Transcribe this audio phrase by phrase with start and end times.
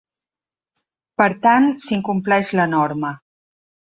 [1.21, 3.15] Per tant, s’incompleix la norma.